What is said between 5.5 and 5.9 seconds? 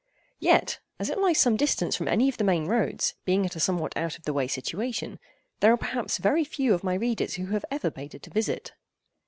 there are